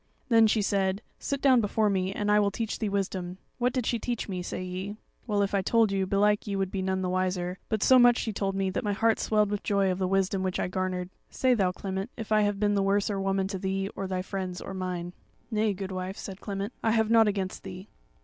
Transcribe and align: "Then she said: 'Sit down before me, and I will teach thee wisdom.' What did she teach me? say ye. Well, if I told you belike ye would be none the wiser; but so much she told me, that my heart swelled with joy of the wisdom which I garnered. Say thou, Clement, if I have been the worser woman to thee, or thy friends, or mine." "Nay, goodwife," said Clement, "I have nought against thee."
"Then 0.29 0.47
she 0.47 0.63
said: 0.63 1.03
'Sit 1.19 1.41
down 1.43 1.61
before 1.61 1.87
me, 1.87 2.11
and 2.11 2.31
I 2.31 2.39
will 2.39 2.49
teach 2.49 2.79
thee 2.79 2.89
wisdom.' 2.89 3.37
What 3.59 3.71
did 3.71 3.85
she 3.85 3.99
teach 3.99 4.27
me? 4.27 4.41
say 4.41 4.63
ye. 4.63 4.97
Well, 5.27 5.43
if 5.43 5.53
I 5.53 5.61
told 5.61 5.91
you 5.91 6.07
belike 6.07 6.47
ye 6.47 6.55
would 6.55 6.71
be 6.71 6.81
none 6.81 7.03
the 7.03 7.09
wiser; 7.11 7.59
but 7.69 7.83
so 7.83 7.99
much 7.99 8.17
she 8.17 8.33
told 8.33 8.55
me, 8.55 8.71
that 8.71 8.83
my 8.83 8.93
heart 8.93 9.19
swelled 9.19 9.51
with 9.51 9.61
joy 9.61 9.91
of 9.91 9.99
the 9.99 10.07
wisdom 10.07 10.41
which 10.41 10.59
I 10.59 10.67
garnered. 10.67 11.11
Say 11.29 11.53
thou, 11.53 11.71
Clement, 11.71 12.09
if 12.17 12.31
I 12.31 12.41
have 12.41 12.59
been 12.59 12.73
the 12.73 12.81
worser 12.81 13.21
woman 13.21 13.47
to 13.49 13.59
thee, 13.59 13.91
or 13.95 14.07
thy 14.07 14.23
friends, 14.23 14.59
or 14.59 14.73
mine." 14.73 15.13
"Nay, 15.51 15.71
goodwife," 15.71 16.17
said 16.17 16.41
Clement, 16.41 16.73
"I 16.81 16.93
have 16.93 17.11
nought 17.11 17.27
against 17.27 17.61
thee." 17.61 17.87